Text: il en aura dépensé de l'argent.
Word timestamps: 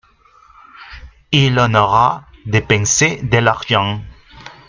il 1.31 1.59
en 1.59 1.75
aura 1.75 2.23
dépensé 2.47 3.21
de 3.21 3.37
l'argent. 3.37 4.01